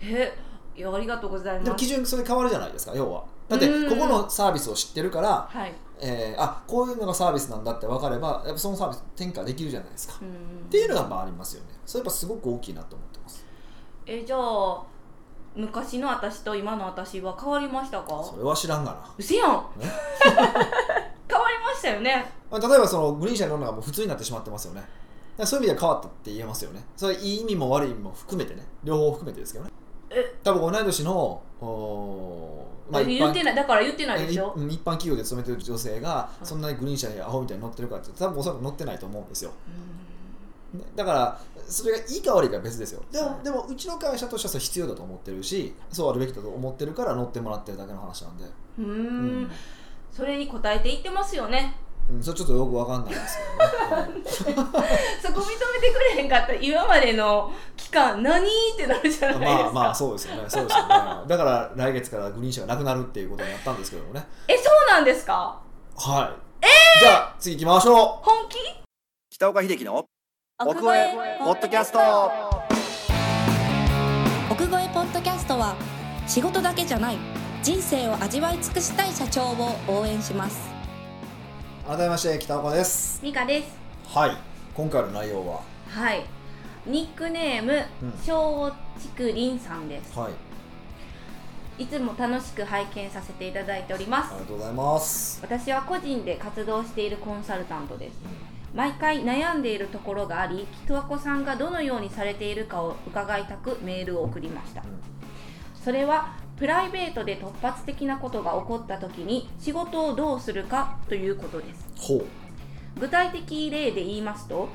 [0.00, 0.36] え
[0.76, 1.64] いやありがとうございます。
[1.64, 3.24] でも基準それ変わるじゃないですか要は。
[3.48, 3.90] だってうん。
[3.90, 5.74] ここのサービスを知ってるから、はい
[6.04, 11.68] えーあこういうのがサービスなんだって分かればやっぱそのサービス転嫁できるじゃないですか、うんっていうのがまあありますよね。
[11.86, 13.44] それやっぱすごく大きいなと思ってます。
[14.06, 14.82] えじゃあ
[15.54, 18.24] 昔の私と今の私は変わりましたか？
[18.24, 19.14] それは知らんがな。
[19.16, 19.50] うせやん。
[19.50, 19.60] ね
[21.28, 22.30] 変わりましたよね。
[22.50, 24.82] まあ、例えばそのグリーン車に乗るのがもう普通になってしまってますよね。
[25.44, 26.84] そういう意味では変わったって言えますよね。
[26.96, 28.66] それいい意味も悪い意味も含めてね。
[28.84, 29.70] 両方含めてですけどね。
[30.10, 30.34] え？
[30.42, 33.54] 多分同い年のおーまあ、一言って般ない。
[33.54, 34.54] だから言ってないでしょ？
[34.68, 39.52] 一般企業で勤めてる女性がいそんなにグリーン車にアホみたいに乗ってるかって多分おそらく乗ってないと思うんですよ。
[40.74, 40.80] うん。
[40.80, 43.02] ねだからそれがいいか悪いかは別ですよ。
[43.12, 48.44] ではいもでもうちの会社としてはそれ必要だと思ってるしそうあるべきだと思ってるから乗ってもらってるだけの話なんで、
[48.78, 49.50] うん。
[50.10, 51.74] それに応えていってますよね
[52.10, 53.38] うん、それちょっとよくわかんないです
[54.44, 60.44] けどね、は いそこ認めてくれへんかったら今までの期間何ってなるじゃないですか、まあまあそうですよね。
[60.48, 60.94] そうですよね。
[61.28, 64.26] だから来月からグリーン車がなくなるっていうことになったんですけどもね。
[64.48, 65.60] えそうなんですか？
[65.96, 67.96] はい、じゃあ次行きましょう。
[67.96, 68.58] 本気？
[69.30, 70.04] 北岡秀樹の
[70.58, 71.98] 奥越えポッドキャスト。
[74.50, 75.74] 奥越えポッドキャストは
[76.26, 77.16] 仕事だけじゃない
[77.62, 80.60] 人生を味わい尽くしたい社長を応援します
[81.84, 83.20] 改めまして北岡です。
[83.24, 83.76] ミカです。
[84.06, 84.36] はい。
[84.72, 85.62] 今回の内容は？
[85.88, 86.24] はい。
[86.86, 88.10] ニックネームうん。
[88.10, 88.72] 松
[89.16, 90.16] 竹凛さんです。
[90.16, 90.30] は
[91.78, 91.82] い。
[91.82, 94.32] いつも楽しく拝見させていただいております。
[94.32, 98.12] ありがとうございます、私は個人で活動しているコンサルタントです。
[98.72, 104.84] 毎回悩んでいるところがあり北和子さんがどのようにされているかを伺いたくメールを送りました。
[105.82, 111.88] それはプライベートで突発的なことが起こった時に仕事をどうするかということです。
[112.98, 114.68] 具体的例で言いますと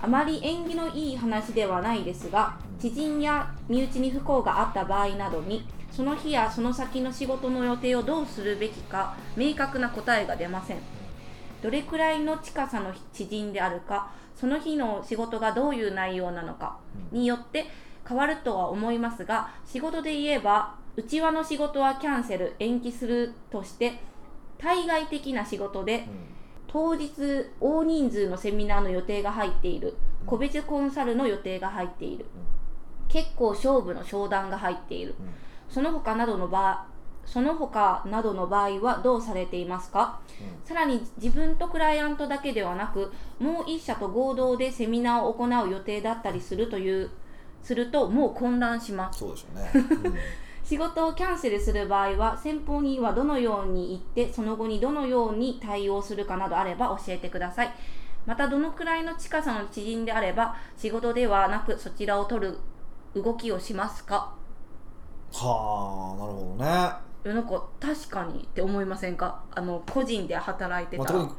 [0.00, 10.78] あまり縁起のいい話ではないですが知人や身内に不幸があった場合などにその日やその先の仕事の予定をどうするべきか明確な答えが出ません。
[11.62, 16.78] どれくらいの近さの知人であるかその日の仕事がどういう内容なのか
[17.12, 17.66] によって
[18.08, 23.98] 変わるとは思いますが仕事で言えば内輪の仕事はキャンセル延期するとして
[24.58, 26.06] 対外的な仕事で
[26.66, 27.10] 当日
[27.60, 30.26] 大人数のセミナーの予定が入っているうん。
[30.26, 32.26] 個別コンサルの予定が入っている。
[33.08, 35.14] 結構勝負の商談が入っている。
[35.68, 36.86] その他などの場
[37.24, 40.20] その他などの場合はどうされていますか？
[40.64, 47.10] さらに自分とクライアントだけではなくもう一社と合同でセミナーを行う予定だったりするという
[47.62, 49.20] するともう混乱します。
[49.20, 50.20] そうでしょうね、
[50.72, 57.74] 仕事をキャンセルする場合は先方にはどのように言ってその後にどのように対応するかなどあれば教えてください。
[58.24, 62.58] またどのくらいの近さの知人であれば仕事ではなくそちらを取る
[63.14, 64.34] 動きをしますか？
[65.34, 67.11] はあなるほどね。
[67.24, 69.44] なんか確かにって思いませんか？
[69.54, 71.34] あの個人で働いてまあ、たら、特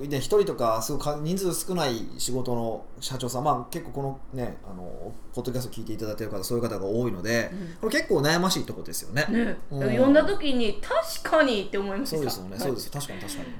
[0.00, 7.74] にね、一人とかすご人数少ない仕事の社長さん、まあ、結構このねあのポッドキャスト聞いていただいてる方そういう方が多いので、うん。
[7.80, 9.24] これ結構悩ましいとこですよね。
[9.30, 9.80] ね、うん。
[9.88, 12.60] 読んだ時に確かにって思いましたそうですよね、はい。
[12.60, 13.54] そうです確かに確かに、うん、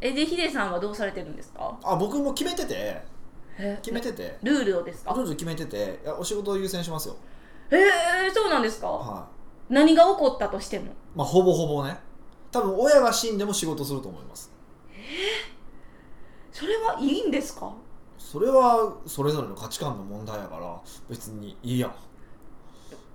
[0.00, 1.78] えでヒデさんはどうされてるんですか？
[1.84, 3.00] あ僕も決めてて。
[3.56, 4.38] え決めてて。
[4.42, 5.12] ルールをですか？
[5.14, 6.00] ルール決めてて。
[6.18, 7.16] お仕事を優先しますよ。
[7.70, 8.88] えー、そうなんですか？
[8.88, 9.28] は
[9.68, 10.86] 何が起こったとしても。
[10.86, 11.98] いまあほぼほぼね。
[12.50, 14.52] 多分親が死んでも仕事すると思います。
[16.52, 17.72] それはいいんですか？
[18.18, 21.94] それはそれぞれの価値観の問題やから別にいいやん。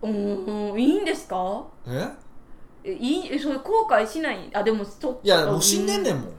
[0.01, 1.63] うーんいいんですか？
[1.87, 2.07] え？
[2.83, 4.49] えいいえそれ後悔しない？
[4.53, 6.33] あでもそいやもう死んでんねんうもん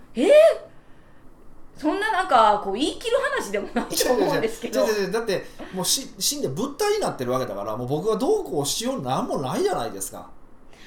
[1.80, 4.86] そんななんかこう言い切る話でもないと思うんですけど。
[5.10, 10.28] だってもうし死んで物体になってるわけだからもう僕がどうこうしようなんもないじゃないですか。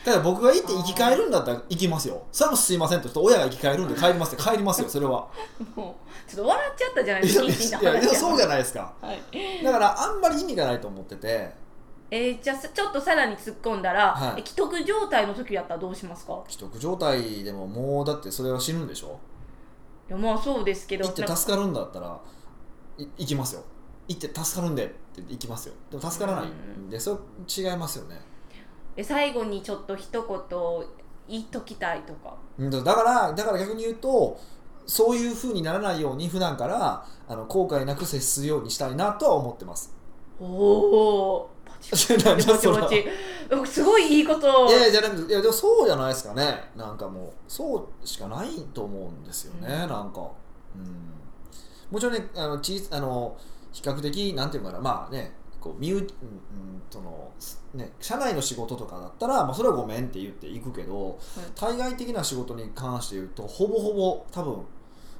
[0.05, 2.23] だから僕が行って生き返るんだったら行きますよ。
[2.31, 3.01] それもすいません。
[3.01, 5.27] と親が生き返るんで帰りますって帰りますよそれは。
[5.75, 5.95] も
[6.27, 8.93] うちょっと笑っちゃったじゃないいですかいやいや話そうじゃないですか。
[9.01, 9.63] はい。
[9.63, 11.51] だからあんまり意味がないと思ってて。
[12.11, 14.41] えーじゃあちょっとさらに突っ込んだら、はい。
[14.41, 16.43] え既得状態の時やったらどうしますか？
[16.47, 19.07] 既得状態でももうだってそれは死ぬんでしょ。
[19.07, 19.32] い
[20.13, 22.19] やまあそうですけど行って助かるんだったら
[22.97, 23.63] い行きますよ。
[24.07, 25.75] 行って助かるんでって行きますよ。
[25.89, 26.49] でも助からない
[26.79, 28.19] んでそれ違いますよね。
[28.95, 30.87] え最後にちょっと一言
[31.27, 32.35] 言っときたいとか。
[32.57, 34.39] うんだだからだから逆に言うと
[34.85, 39.95] そういう風にならないように普段からあの後悔なく接するようにしたいなとは思ってます。
[40.39, 41.49] おお
[43.65, 44.67] すごいいいこと。
[44.67, 46.71] いやいやいやでもそうじゃないですかね。
[46.75, 49.89] なんかもうそうしかないと思うんですよね、うん。
[49.89, 50.21] なんか、
[50.75, 51.11] うん、
[51.91, 53.37] もちろんねあのちあの
[53.71, 54.81] 比較的なんていうのかな。
[54.81, 56.11] まあねこう身内、うんうん、
[56.89, 57.31] その
[57.73, 61.17] ね社内の仕事とかだったら、まあ、それはごめんって言って行くけど、
[61.55, 64.57] 対外的な仕事に関して言うとほぼほぼ多分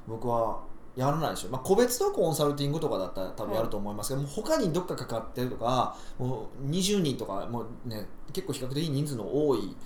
[0.06, 0.60] 僕は
[0.96, 9.76] やらないでしょ、まあ、個別のコンサルティングとかだったら多分やると思いますけど、もう他にどっかかかってるとかもう20人とかもう、ね、結構比較的人数の多い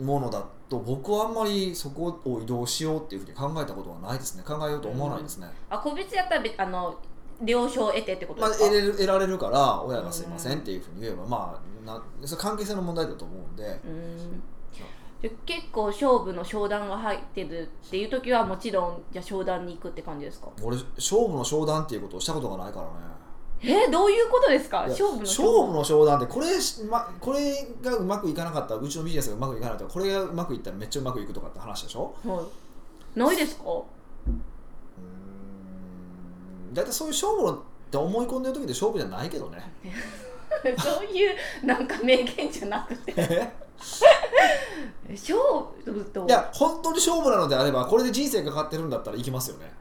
[0.00, 4.42] ものだと僕はあんまりそこを移動しようっていうふうに考えたことはないですね。
[4.44, 6.98] 考えようと思わないですね、あ個別やったら別あの
[7.42, 14.42] 了承を得てってことまあ、ですか、得れる得られるから親がすいませんっていうふうに言えば、まあなそれ関係性の問題だと思うんで、うん
[15.24, 20.48] で結構勝負の商談が入ってるっていう時はもちろんじゃあ商談に行くって感じですか？
[20.62, 22.92] 俺勝負の商談っていうことをしたことがないからね。
[23.62, 24.82] えどういうことですか？
[24.82, 26.48] 勝負の勝負の商談ってこれ,、
[26.90, 32.14] ま、これがうまくいかなかったらうちのビジネスがうまくいかないとかこれがうまくいったらめっちゃうまくいくとかって話でしょ？
[32.22, 32.46] は
[33.16, 33.18] い。
[33.18, 33.62] ないですか？
[33.64, 34.30] うー
[36.70, 36.74] ん。
[36.74, 37.54] 大体そういう勝負っ
[37.90, 39.72] て思い込んでる時で勝負じゃないけどね。
[40.78, 41.34] そういう
[41.66, 43.14] なんか名言じゃなくて
[45.10, 45.38] 勝
[45.84, 46.26] 負と。
[46.26, 49.72] いや本当に勝負なのであればこれで人生かかってるんだったら行きますよね。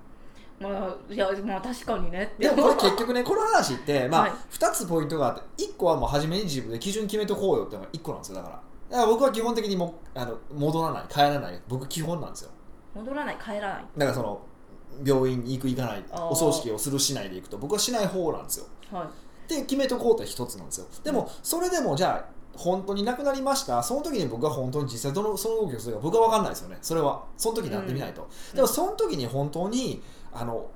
[0.59, 4.31] まあいやまあ確かにねでもこれ結局ねこの話って、まあはい。
[4.51, 8.55] 2つポイントがあって1個はもう初めに自分で基準決めとこうよっていうのが1個なんですよだから。
[8.89, 11.61] だから僕は基本的にもうあの戻らない帰らない。
[11.67, 12.51] 僕基本なんですよ。
[12.95, 13.85] 戻らない帰らない。
[13.97, 14.41] だからその
[15.03, 18.65] 病院に行く行かないお葬式をするしないで行くと僕はしない方なんですよ。
[18.91, 19.09] は
[19.47, 19.49] い。
[19.49, 20.87] で決めとこうって一つなんですよ。
[21.03, 23.81] でもそれでもじゃあ本当になくなりました。
[23.81, 26.77] その時に僕が本当に実際どのその動きをするか僕は分かんないですよね。
[26.81, 27.23] それは。
[27.37, 28.55] その時になってみないと、うん。
[28.55, 30.67] でもその時に本当にあの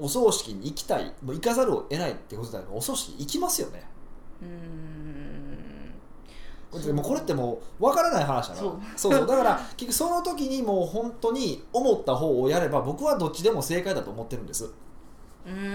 [0.00, 3.84] お葬式に行きたいもう行かざるを得ないってことだからお葬式行きますよね。
[4.42, 4.88] うーん。
[6.84, 8.68] でもこれってもう分からない話だから。
[8.68, 9.10] そう。
[9.12, 14.70] そうだから結局その時にもう本当に思った方をやれば僕はどっちでも正解だと思ってるんです。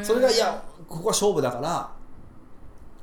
[0.04, 1.92] それがいやここは勝負だから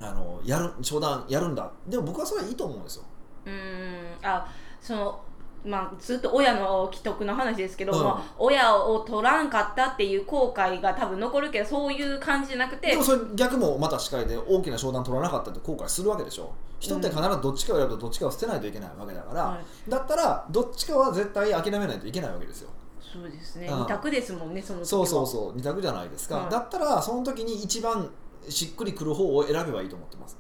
[0.01, 1.71] あのやる商談やるんだ。
[1.87, 3.05] でも僕はそれはいいと思うんですよ。
[3.45, 4.19] うーん。
[4.23, 4.47] あ
[4.81, 5.21] その
[5.63, 8.05] まあずっと親の既得の話ですけど、うん。
[8.05, 16.53] まあ、親を取らんかったっていう後悔が多分残るけどそういう感じじゃなくてでもそれ逆もまた司会で大きな商談取らなかったって後悔するわけでしょ。
[16.79, 19.91] 人って必ずどっちかを選ぶとどっちかを捨てないといけないわけだから、はい。
[19.91, 22.71] だったらどっちかは絶対諦めないといけないわけですよ。
[23.13, 23.67] そうですね。
[23.67, 23.79] うん。
[23.81, 25.53] 二択ですもんねそのそうそうそう。
[25.57, 28.09] 二択じゃないですか、はいだったらその時に一番
[28.49, 30.39] しっくりくる方を選べばいいと思ってます。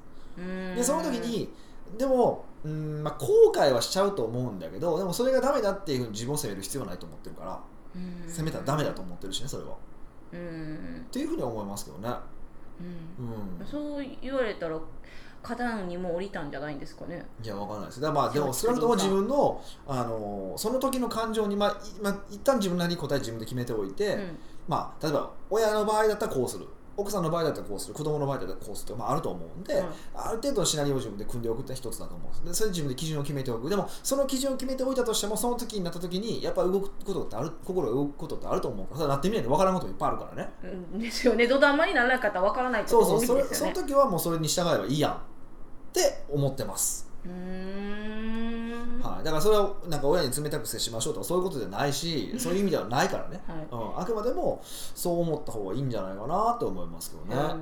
[0.75, 1.53] でその時に
[1.99, 7.61] でもうん、まあ、後悔はしちゃうと思うんだけどでもそれがダメだっていうふうに自分を責める必要はないと思ってるから
[8.29, 9.71] 責めたらダメだと思ってるしねそれは。
[9.71, 9.75] っ
[10.33, 12.09] うーんていうふうに思いますけどね。
[13.19, 13.61] うん。
[13.61, 13.67] うん。
[13.67, 14.79] そう言われたら
[15.43, 17.27] 方にも降りたんじゃないんですかね。
[17.43, 18.01] いやわかんないです。
[18.01, 24.39] だまあでも少なくとも自分のあのその時の感情にまあ、いまあ、一旦自分なりに答え自分で決めておいて、うん。
[24.69, 29.87] まあ例えば親の場合だったらこうする奥さんの場合だったらこうする子供の場合だったらこうするとか、まあ、あると思うんで、うん。
[30.15, 32.45] ある程度のシナリオを自分で組んでおくって一つだと思うんです。
[32.45, 33.71] でそれで自分で基準を決めておく。
[33.71, 40.51] でもその基準を決めておいたとしてもその時になった時にやっぱ動くことってある心が動くことってあると思うからなってみないと分からんこともいっぱいあるからね。
[40.93, 41.47] うんですよね。
[41.47, 43.43] 土壇場にならなかったらわからないことそうがそう。
[43.43, 45.17] それその時はもうそれに従えばいいやんっ
[45.93, 47.09] て思ってます。
[47.25, 48.30] うーん
[49.11, 53.67] はい、だからそれはなんか親に冷たく接しましょうとかそういうことじゃないし そういう意味ではないからね、はい。
[53.71, 57.55] うん、あくまでもそう思った方がいいんじゃないかなと思いますけどね、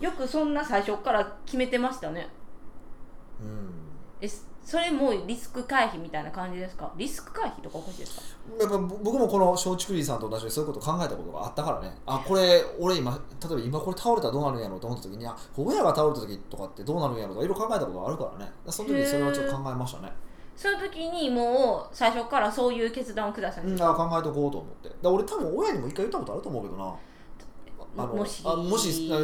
[0.00, 0.04] うん。
[0.04, 2.28] よくそんな最初から決めてましたね。
[3.40, 3.70] うん。
[4.20, 4.28] え
[4.62, 6.92] それもリスク回避みたいな感じですか？
[6.96, 8.22] リスク回避とかおかしいですか？
[8.60, 11.96] やっぱ僕もこの松竹リーさんと同じでそういうこと考えたことがあったからね。
[12.04, 18.52] あこれ俺今例えば今これ倒れたらどうなるんやろうと思った時にあ親が倒れた時とかってどうなるんやろうとかいろいろ考えたことがあるからね。
[18.68, 20.12] その時にそれはちょっと考えましたね
[20.60, 24.90] その時にもう最初からそういう決断を下したんですうんあ考えとこうと思って。
[24.90, 26.94] だから俺多分親にも一回言ったことあると思うけどな。
[27.96, 28.42] あのもし。
[28.44, 29.16] あもしあ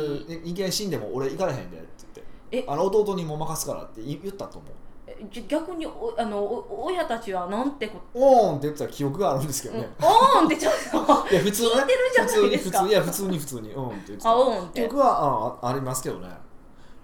[0.42, 2.64] 人間死んでも俺行かれへんでって言って。
[2.64, 2.64] え？
[2.66, 4.70] あの弟にも任すからって言言ったと思う。
[5.06, 11.28] えじゃ逆におあのお親たちはなんてこオーンって言ってた記憶があるんですけと、うん、どね、オーンってちょっと。
[11.30, 11.68] いや普通ね。
[11.68, 12.80] 聞いてるじゃないですか。
[12.80, 14.30] 普通に普通いや普通に普通にうんって言ってた。
[14.30, 14.80] あオーンって。
[14.80, 16.28] 記憶はあありますけどね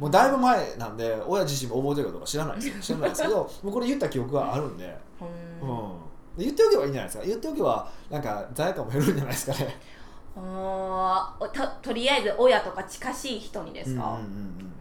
[0.02, 2.74] もうだいぶ前なんで親自身も覚えてるかどうか知らないですよ。
[2.82, 4.84] 知らないですけどもうこれ言った記憶はあるんで,、
[5.62, 5.92] ううん。
[6.36, 7.24] 言っておけばいいんじゃないですか。
[7.24, 9.78] 言っておけばなんか罪悪感も減るんじゃないですかね。
[10.36, 14.72] あーたとりあえず親とか近しい人にですか、うんうんうん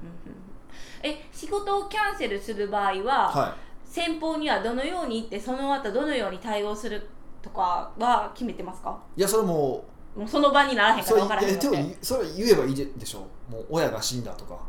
[1.04, 7.10] え仕事をキャンセルする場合は、は先方にはどのように言ってその後どのように対応する
[7.42, 8.98] とかは決めてますか？
[9.18, 9.84] いいやそれも
[10.16, 13.20] もうその場にならへんかそれら分からへんいやでものでそれ言えばいいでしょ。
[13.50, 14.60] もう親が死んだとか。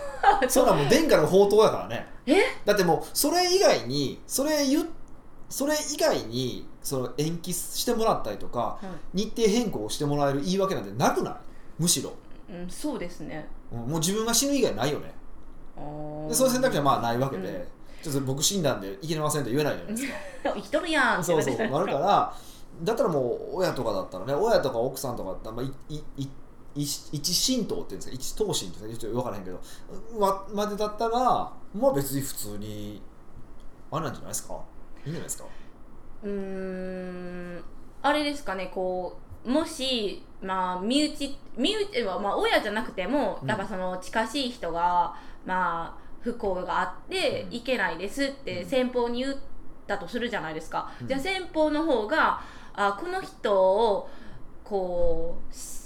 [0.48, 2.06] そんなんもう殿下の宝刀やからね。
[2.26, 2.34] え？
[2.64, 4.86] だってもうそれ以外にそれ言っ
[5.48, 8.78] それ以外にその延期してもらったりとか
[9.14, 11.34] 日程変更してもらえる言い訳なんてなくない？
[11.78, 12.12] むしろ、
[12.48, 13.48] うん、そうですね。
[13.72, 15.12] うんもう自分が死ぬ以外ないよね。
[16.28, 17.66] でそういう選択肢はまあないわけで、うん。
[18.02, 20.14] ちょっと僕死んだんで生きれませんって言えないじゃないですか。
[20.56, 22.34] 生きとるやんそうそうなるから
[22.82, 23.20] だったらも
[23.52, 26.28] う親とかだったらね親とか奥さんとかだまあ、いいい
[26.74, 29.60] 一一神道っていうんですか一等身ってちょっと分からへんけど
[30.18, 33.02] ままでだったらまあ別に普通に
[33.90, 34.54] あれなんじゃないですか？
[35.04, 35.44] いいんじゃないですか？
[36.22, 37.64] うーん
[38.02, 43.48] あれですかねこうもしまあ身内身内はまあ親じゃなくても、うん。
[43.48, 45.14] やっぱその近しい人が
[45.44, 47.54] まあ不幸があって、うん。
[47.54, 48.68] いけないですってうん。
[48.68, 49.36] 先方に言っ
[49.86, 51.08] たとするじゃないですか、うん。
[51.08, 52.40] じゃあ先方の方が
[52.86, 54.08] あこの人を
[54.64, 55.80] こうし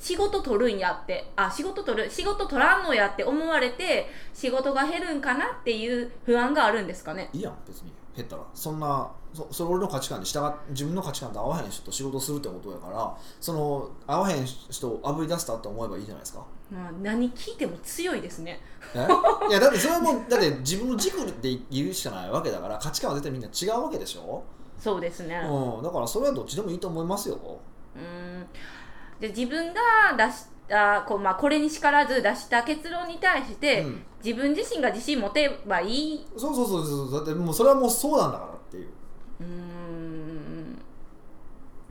[0.00, 1.30] 仕事取るんやって。
[1.36, 7.28] あ仕事取る仕事取らんのやって思われて仕事が減るんかなっていう不安があるんですかね。
[7.34, 8.42] いいやん別に減ったら。
[8.54, 16.44] そんなそそれ俺の価値観に従っ自分の価値観と合わへん人と仕事するってことやからその合わへん人をあぶり出したって思えばいいじゃないですか。
[16.72, 18.60] まあ、何聞いても強いですね。
[18.94, 18.98] え？
[19.50, 24.42] いやだってそれはもうだって自分の軸で言うしかないわけだから価値観は絶対みんな違うわけでしょ、
[24.80, 25.36] そうですね。
[25.36, 27.38] うん、だからそれはどっちでもいいと思いますよ
[27.94, 28.46] うん。
[29.20, 29.80] で自分が
[30.16, 36.26] 出したこうまあこれに叱らず出した結論に対して、うん自分自身が自信持てばいい。
[36.36, 38.88] そうそうそうそうだってもうそれはもうそうなんだからっていう
[39.40, 40.78] うん。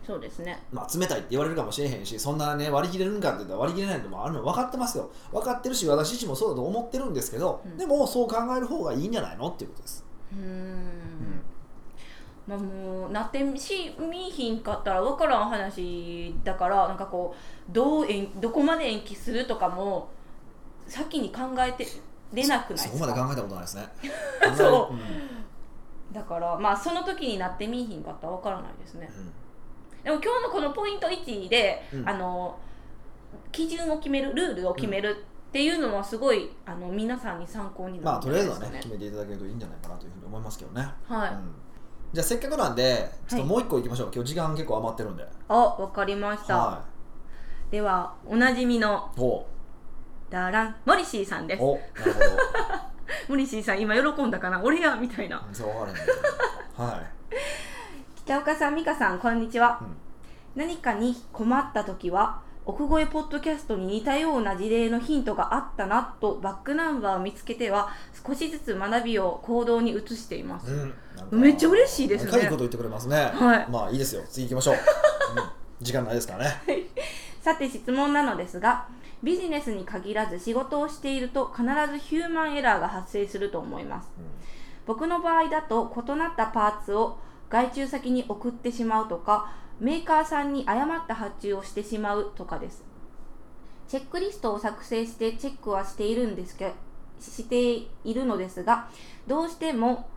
[0.05, 0.61] そうですね。
[0.71, 10.98] まあ冷たいって言われるかもしれへんしそんなね割り切れるんかって言ったら割り切れないのもあるの分かってますよ分かってるし私自身もそうだと思ってるんですけど、うんでもそう考える方がいいんじゃないのっていうことですうん。
[12.49, 17.35] まあもうなってみしみひんかったら分からん話だからなんかこ
[17.69, 20.09] うどう延どこまで延期するとかも
[20.87, 21.85] 先に考えて
[22.33, 22.89] れなくないですか？
[22.89, 23.87] そこまで考えたことないですね。
[24.57, 24.93] そう。
[24.93, 24.99] うん
[26.11, 29.07] だからまあその時になってみいひんかったらわからないですね。
[29.15, 29.25] うん。
[30.03, 32.09] でも今日のこのポイント1で、うん。
[32.09, 32.57] あの
[33.51, 41.55] 基準を決めるルールを決めるっていうのはすごいあの皆さんに参考になまあとるんじゃないですかりあえずはね決めていただけるといいんじゃないかなというふうに思いますけどね、はい、うん
[42.11, 45.27] じゃあせっかくなんでちょっともう一個いきましょう、今日時間結構余ってるんで。
[45.47, 46.85] あわかりました、は
[47.69, 49.45] ではおなじみのいお
[50.29, 51.61] ダランモリシーさんです。
[51.61, 52.25] おなるほど。
[53.29, 54.59] モリシーさん今喜んだかな？
[54.63, 55.39] 俺やみたいな。
[55.51, 56.11] 全然分からへんけ
[56.77, 57.35] どはい。
[58.15, 59.95] 北岡さん美香さんこんにちは、うん。
[60.55, 67.89] 何かに困った時は奥越えポッドキャストに似たような事例のヒントがあったなとバックナンバーを見つけては
[68.27, 70.93] 少しずつ学びを行動に移しています、うん
[71.31, 72.31] めっちゃ嬉しいですね。
[72.31, 73.17] 深いこと言ってくれますね。
[73.17, 73.67] はい。
[73.69, 74.23] まあいいですよ。
[74.29, 74.81] 次行きましょう、うん。
[75.81, 76.61] 時間ないですからね。
[77.43, 78.87] さて質問なのですが
[79.21, 84.09] ビジネスに限らず仕事をしていると必ずヒューマンエラーが発生すると思います。
[84.87, 87.17] 僕の場合だと異なったパーツを
[87.49, 92.83] 外注先に送ってしまうとかメーカーさんに誤った発注をしてしまうとかです。
[93.87, 96.73] チェックリストを作成してチェックはしているんですけ
[97.19, 98.87] しているのですが
[99.27, 100.07] どうしても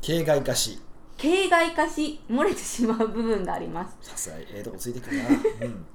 [0.00, 0.80] 形骸化し。
[1.16, 3.96] 形骸化し漏れてしまう部分があります。
[4.00, 5.28] さすがにええとこついてくるな、
[5.66, 5.86] うん、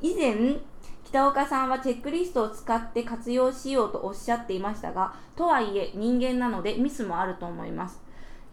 [0.00, 0.56] 以前
[1.04, 8.00] 北岡さんはチェックリストを使って活用しようとおっしゃっていましたがとはいえ人間なのでミスもあると思います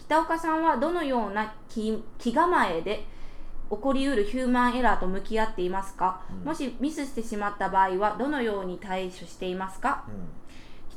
[0.06, 3.06] 北岡さんはどのような気気構えで
[3.70, 6.48] 起こりうるヒューマンエラーと向き合っていますか、うん。
[6.48, 10.04] もしミスしてしまった場合はどのように対処していますか？
[10.08, 10.28] うん。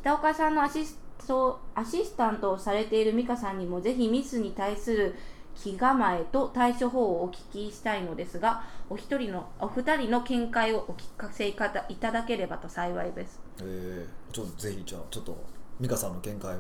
[0.00, 5.14] 北岡さんのアシストアシスタントをされている美香さんにもぜひミスに対する
[5.54, 11.70] 気構えと対処法をお聞きしたいのですがお一人のお二人の見解をお聞かせいた
[12.12, 13.40] だければと幸いです。
[13.60, 15.36] えー、ちょっとぜひじゃあちょっと
[15.80, 16.58] 美香さんの見解を。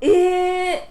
[0.00, 0.88] ええー、い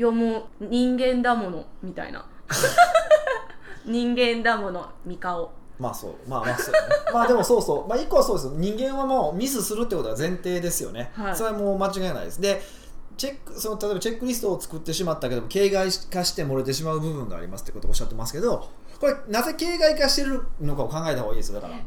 [0.00, 2.24] やもう人間だものみたいな。
[3.84, 5.50] 人間だものミカオ。
[5.78, 6.14] まあそう。
[6.28, 6.78] まあまあそう、ね、
[7.12, 7.88] まあでもそうそう。
[7.88, 8.52] まあ一個はそうですよ。
[8.56, 11.36] 人間はもうミスするってことは前提ですよね、はい。
[11.36, 12.40] それはもう間違いないです。
[12.40, 12.62] で
[13.16, 18.68] チェックその例えばチェックリストを作ってしまったけども形骸化して漏れてしまう部分がありますってことをおっしゃってますけど
[19.00, 21.60] これなぜ形骸化してるのかを考えた方がいいですよ。
[21.60, 21.80] だから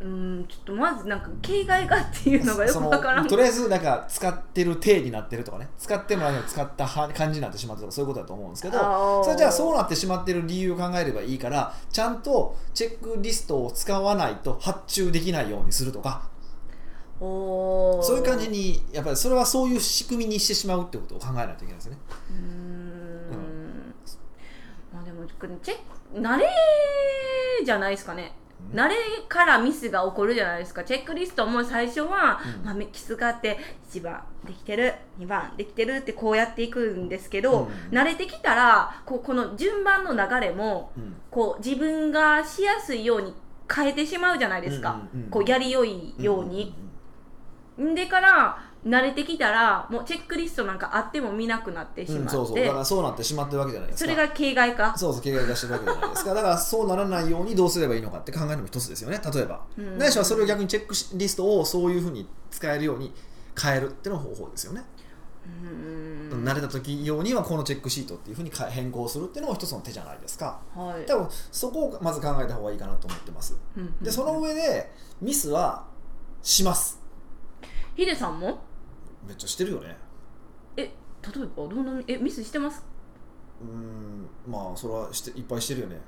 [0.00, 3.28] うーんちょっとまずなんか形骸化っていうのがよくわからん。
[3.28, 5.68] とりあえずなんか使ってる体になってるとかね。
[5.78, 9.24] 使ってもらうのに使ったは感じになってしまってるとかそういうことだと思うんですけど。
[9.24, 16.28] それじゃあそうなってしまってる理由を考えればいいからちゃんとチェックリストを使わないと発注できないようにするとか。
[17.20, 21.96] そういう感じにやっぱりそれはそういう仕組みにしてしまうってことを考えないといけないですね。
[22.30, 23.94] うーん。
[24.92, 26.50] まあでもチェック慣れ
[27.64, 28.34] じゃないですかね。
[28.38, 28.94] うん慣れ
[29.28, 30.82] からミスが起こるじゃないですか。
[30.84, 32.64] チェックリストも最初は、うん。
[32.64, 33.58] まあ、キスがあって
[33.90, 37.96] 1番できてる2番できてるってこうやっていくんですけど、うん。
[37.96, 41.16] 慣れてきたらこうこの順番の流れもうん。
[41.30, 43.34] こう自分がしやすいように
[43.72, 45.30] 変えてしまうじゃないですか、うんうんうん。
[45.30, 46.74] こうやりよいように、
[47.80, 52.58] んでから慣れてきたらもうチェックリストなんかあっても見なくなってしうんうんまって、そうそう。
[52.60, 54.10] だからそうなってしまってるわけじゃないですか。
[54.10, 54.98] それが形骸化。
[54.98, 56.34] そうそう形骸化してるわけじゃないですか。
[56.34, 59.20] だからそうならないようにどうすればいいのかって考えるのも一つですよね。
[59.34, 59.98] 例えば、うん。
[59.98, 63.12] ないしはそれを逆にチェックリストをそういうふうに使えるように
[63.60, 64.82] 変えるっていうのが方法ですよね、
[65.46, 66.44] うーん。
[66.44, 70.60] 慣れた時用にはこのチェックシートっていうふうに変更するっていうのも一つの手じゃないですか。
[70.74, 71.06] はい。
[71.06, 73.56] 多分そこをまず考えた方がいいかなと思ってます。
[73.76, 73.96] うん。
[74.02, 75.86] でその上でミスは
[76.42, 77.00] します。
[77.96, 78.58] ヒデさんも？
[79.26, 79.96] めっちゃしてるよね。
[80.76, 80.92] え例え
[81.56, 82.84] ばどんなえミスしてます？
[83.62, 86.00] うーんまあそれはしていっぱいしてるよね。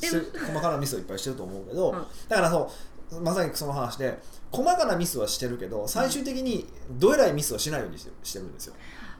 [0.00, 2.06] 細かなミスはいっぱいしてると思うけど、うん。
[2.28, 2.70] だからそ
[3.10, 4.18] うまさにその話で
[4.52, 8.74] 細かなミスはしてるけど最終的にどえらいミスはしないようにしてしてるんですよ。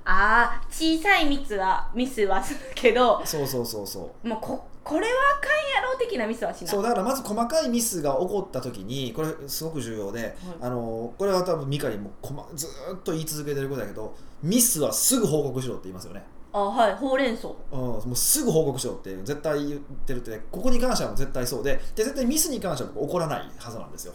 [0.04, 4.28] ああ小さいミスはミスはするけどそうそうそうそう。
[4.28, 6.68] もうここれはあかんやろ的なミスはしない。
[6.68, 12.10] そうだからまず細かいミスが起こった時にこれすごく重要で、あのこれは多分ミカにも
[12.54, 16.94] ずーっと言い続けてることだけどミスはすぐ報告しろって言いますよね、あはい。
[16.94, 17.48] ほうれん草。
[17.48, 24.14] うん、もうすぐ報告しろって絶対言ってるってここに関しては絶対そうでで絶対ミスに関しては僕起こらないはずなんですよ。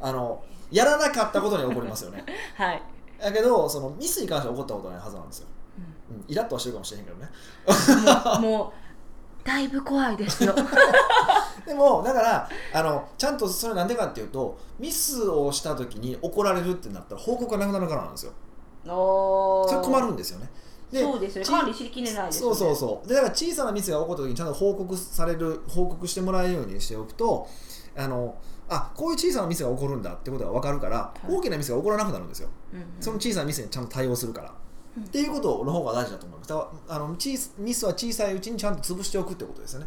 [0.00, 2.24] あのやらなかったことには起こりますよね。
[2.56, 2.82] はい。
[3.22, 5.46] だけどそのミスに関しては起こったことないはずなんですよ、
[6.10, 7.28] うん、イラッとはしてるかもしれへんけどね。
[8.40, 8.89] もう
[9.44, 10.54] だいぶ怖いですよ。
[11.66, 18.32] でもだからあのちゃんとそれなんでかっていうとミスをした時に怒られるってなったら報告がなくなるからなんですよ。
[18.84, 20.50] それ困るんですよね。
[20.90, 21.46] でそうですよね。
[21.46, 22.56] ち管理しきれないですよね。
[22.56, 23.08] そうそうそう。
[23.08, 27.46] でだから小さなミスが起こった時にちゃんと報告される報告してもらえるようにしておくと
[27.96, 28.34] あの
[28.68, 31.32] あこういう小さなミスが起こるんだってことが分かるから、い。
[31.32, 32.48] 大きなミスが起こらなくなるんですよ。
[32.72, 32.86] うんうん。
[33.00, 34.52] その小さなミスにちゃんと対応するから、
[34.96, 35.04] うん。
[35.04, 36.48] っていうことの方が大事だと思います。
[36.48, 39.86] だからあの小さミスは小さいうちにちゃんと潰しておくってことですよね、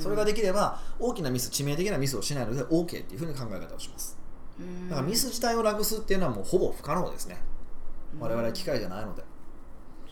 [0.00, 4.18] それができれば大きなミス致命的なミスをしないので OK っていうふうに考え方をします。
[4.58, 4.88] うん。
[4.88, 7.38] だからミス自体をなくすっていうのはもうほぼ不可能ですね。
[8.20, 9.22] 我々は機械じゃないので、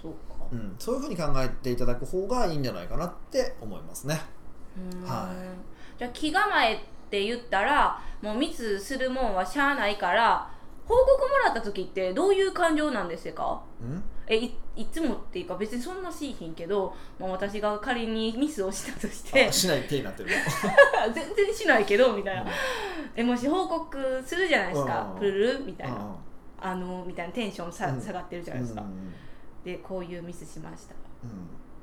[0.01, 0.19] そうか。
[0.51, 4.21] うん、そういうふうに考えていただく方がいいんじゃないかなって思いますね。
[5.05, 5.33] は
[5.99, 6.79] じゃあ気構えっ
[7.11, 10.51] て言ったらもうミスするもんはしゃあないから
[10.87, 13.63] 報告もらった時ってどういう感情なんですか？
[13.81, 14.03] うん？
[14.27, 19.47] えいいつもっていうか別にそんなしいひんけど、まあ、私が仮にミスをしたとして。
[19.47, 20.31] あしない手になってる
[21.15, 22.47] 全然しないけどみたいな、
[23.15, 25.11] えもし報告するじゃないですか？
[25.15, 25.65] うんプルル？
[25.65, 26.15] みたいな、うん
[26.65, 27.33] あのみたいな。
[27.33, 28.01] テンションさ、うん。
[28.01, 29.13] 下がってるじゃないですか、うんうん
[29.65, 30.95] でこういうミスしました。
[30.95, 31.31] っうん。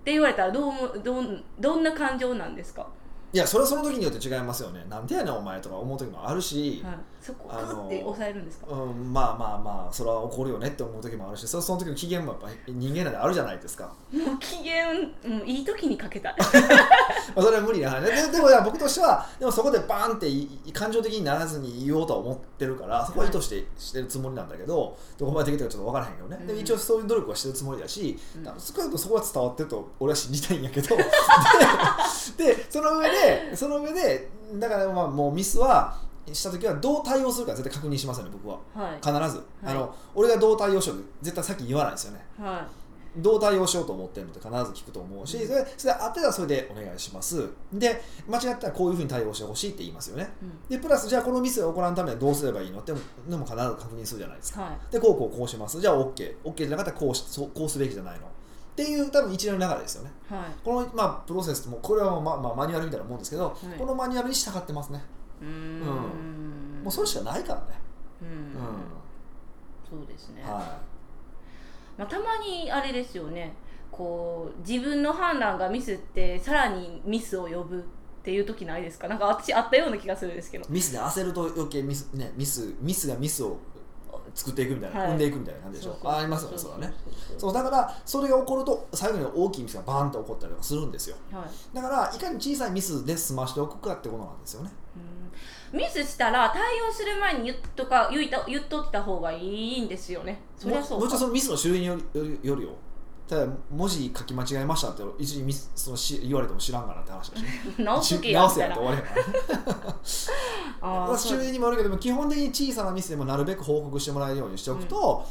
[0.04, 2.86] て言われたらどうもどんどんな感情なんですか？
[3.32, 4.84] いやそれはその時によって違いますよね。
[4.90, 16.30] なんでやねんお前とか思う時もあるし、はい、そこあのグって抑えるんですか、うん、まあまあまあそれは怒るよねって思う時もあるしそその時の機嫌もやっぱ人間なんであるじゃないですか、もう機嫌もういい時にかけた。
[16.32, 16.36] い
[17.36, 18.06] まあ、それは無理な話。
[18.06, 28.44] でででも僕としてはでもそこでバーンってい感情的にならずに言おうとは思ってるからそこは意図してしてるつもりなんだけどどこまでできたかちょっと分からへんけどね、でも一応そういう努力はしてるつもりだし、うん。
[28.44, 30.96] 少なくともそこは伝わってると俺は信じたいんやけど。
[32.38, 35.98] ででその上でその上でだからまあもうミスは
[36.34, 38.60] した時はどう対応するか絶対確認しますよね僕は。
[38.74, 38.96] はい。
[38.96, 42.26] 必ず、あの俺がどう対応しようって絶対さっき言わないですよね。
[42.40, 42.68] は
[43.18, 47.50] どう対応しようと思ってるのって必ず聞くと思うし、それそれで合ってたらそれでお願いします。
[47.74, 50.30] で間違ったらこういうふうに対応してほしいって言いますよね。
[50.42, 50.60] い、うん。
[50.70, 52.94] でプラスじゃあこのミスが起こらんためにはどうすればいいのって
[53.28, 54.62] のも必ず確認するじゃないですか。
[54.62, 54.92] はい。
[54.92, 55.82] でこうこうこうします。
[55.82, 58.28] じゃあ OKOK、OK、じゃなかったらこうしそうこうすべきじゃないの。
[58.28, 60.12] っていう多分一連の流れですよね。
[60.30, 60.40] はい。
[60.64, 63.78] この、まあ、プロセスもこれはもうまあまあ、マニュアルみたいなもんですけど、い。
[63.78, 65.04] このマニュアルに従ってますね
[65.42, 66.82] うーん。
[66.84, 67.66] もうそれしかないからね。
[68.22, 68.54] うん、うん、
[69.90, 70.80] そうですね、は
[71.98, 73.54] まあ、たまにあれですよね。
[73.92, 77.82] こう自分の判断がミスってさらにミスを呼ぶっ
[78.24, 79.08] ていう時ないですか？
[79.08, 80.66] なんか私あったような気がするんですけど。
[80.66, 83.58] いミスで焦ると余計ミス,、ね、ミスミスがミスを
[84.36, 85.10] 作っていくみたいな、はい。
[85.10, 85.98] 生んでいくみたいな感じでしょ？
[86.02, 86.58] そあありますよね。
[86.58, 86.94] それはね
[87.38, 91.16] そうだからそれが起こると最後に大きいミスがバーンと起こったりとかするんですよ。
[91.32, 91.76] はい。
[91.76, 94.70] だからいかに小さいミスで済ましておくかってことなんですよね。
[94.70, 94.89] うん
[95.72, 100.42] ミスしたら対応する前に言っとか言いた言っとった方がいいんですよね。
[100.58, 101.98] そりゃそうもちろんそのミスの種類によ
[102.44, 102.70] よるよ
[103.30, 109.16] ただ文字書き間違えましたって一時ミスそのし言われても知らんがなって話だしね直す時や直せやと終わりやか
[109.86, 109.96] ら
[110.82, 115.24] あ種類にもよるけども基本的に小さなミスでもなるべく報告してもらえるようにしておくと、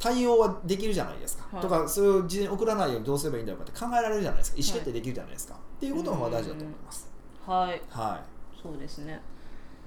[0.00, 7.08] 対応はできるじゃないですか、はいとかそれを事前に送らないようにどうすればいいんだろうかって考えられるじゃないですか意思決定できるじゃないですか、っていうことの方が大事だと思います、
[7.46, 9.20] はいはいそうですね、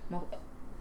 [0.10, 0.22] まあ、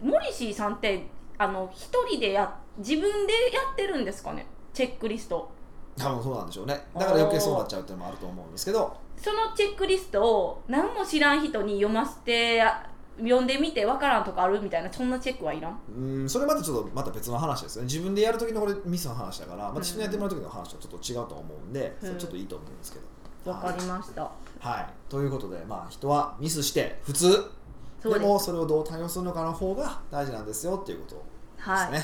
[0.01, 1.05] モリシーさんって
[1.37, 4.45] あの一人でや自分でやってるんですかね？
[4.73, 5.51] チェックリスト。
[5.97, 6.79] い多分そうなんでしょうね。
[6.93, 8.95] だから余計そうなっちゃうっていうのもあると思うんですけど。
[9.17, 12.61] そのチェックリストを何も知らん人に読ませて
[13.17, 15.79] 読んでみてわからんとかあるみたいなそんなチェックはいらん？
[15.97, 17.87] うんそれまたちょっとまた別の話ですよね。
[17.87, 22.07] 自分でやる時のこれミスの話だから、まあ、人にやってもらう時の話とちょっと違うと思うんで、うん。
[22.09, 22.99] それちょっといいと思うんですけ
[23.43, 24.87] ど、わかりました、はい。
[25.09, 27.49] ということでまあ人はミスして普通
[28.03, 31.21] でもそれをどう対応するのかの方が大事なんですよっていうことで
[31.63, 31.91] すはい。
[31.91, 32.03] ね、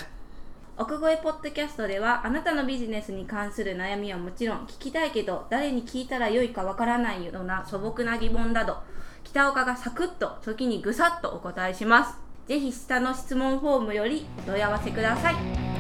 [0.78, 8.78] 奥越ポッドキャストではあなたのビジネスに関する悩みはもちろん聞きたいけど誰に聞いたらよいかわからないような素朴な疑問など
[9.24, 12.18] 北岡がサクッと時にぐさっとお答えします。
[12.48, 15.36] ぜひ下の質問フォームよりお問い合わせください。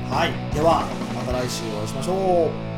[0.09, 2.72] はい、ではまた来週お会いしましょう